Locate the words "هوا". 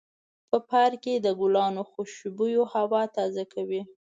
2.73-3.01